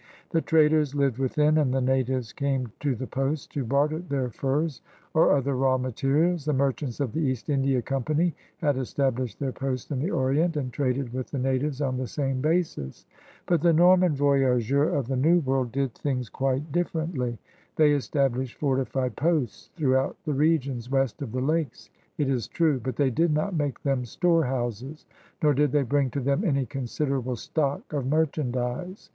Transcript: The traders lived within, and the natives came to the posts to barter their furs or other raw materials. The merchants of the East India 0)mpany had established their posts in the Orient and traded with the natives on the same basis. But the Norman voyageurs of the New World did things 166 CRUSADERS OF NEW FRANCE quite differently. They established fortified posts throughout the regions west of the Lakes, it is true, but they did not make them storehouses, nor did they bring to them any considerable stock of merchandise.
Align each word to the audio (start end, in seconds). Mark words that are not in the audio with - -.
The 0.31 0.41
traders 0.41 0.95
lived 0.95 1.19
within, 1.19 1.59
and 1.59 1.71
the 1.71 1.79
natives 1.79 2.33
came 2.33 2.71
to 2.79 2.95
the 2.95 3.05
posts 3.05 3.45
to 3.49 3.63
barter 3.63 3.99
their 3.99 4.31
furs 4.31 4.81
or 5.13 5.31
other 5.37 5.55
raw 5.55 5.77
materials. 5.77 6.43
The 6.45 6.53
merchants 6.53 6.99
of 6.99 7.11
the 7.13 7.19
East 7.21 7.49
India 7.51 7.83
0)mpany 7.83 8.33
had 8.57 8.77
established 8.77 9.37
their 9.37 9.51
posts 9.51 9.91
in 9.91 9.99
the 9.99 10.09
Orient 10.09 10.57
and 10.57 10.73
traded 10.73 11.13
with 11.13 11.29
the 11.29 11.37
natives 11.37 11.81
on 11.81 11.97
the 11.97 12.07
same 12.07 12.41
basis. 12.41 13.05
But 13.45 13.61
the 13.61 13.73
Norman 13.73 14.15
voyageurs 14.15 14.91
of 14.91 15.07
the 15.07 15.15
New 15.15 15.37
World 15.41 15.71
did 15.71 15.93
things 15.93 16.33
166 16.33 16.33
CRUSADERS 16.33 16.65
OF 16.65 16.73
NEW 16.73 16.91
FRANCE 16.91 17.13
quite 17.13 17.33
differently. 17.35 17.37
They 17.75 17.91
established 17.95 18.57
fortified 18.57 19.15
posts 19.15 19.69
throughout 19.75 20.17
the 20.25 20.33
regions 20.33 20.89
west 20.89 21.21
of 21.21 21.31
the 21.31 21.41
Lakes, 21.41 21.91
it 22.17 22.27
is 22.27 22.47
true, 22.47 22.79
but 22.83 22.95
they 22.95 23.11
did 23.11 23.31
not 23.31 23.53
make 23.55 23.83
them 23.83 24.05
storehouses, 24.05 25.05
nor 25.43 25.53
did 25.53 25.71
they 25.71 25.83
bring 25.83 26.09
to 26.09 26.19
them 26.19 26.43
any 26.43 26.65
considerable 26.65 27.35
stock 27.35 27.83
of 27.93 28.07
merchandise. 28.07 29.07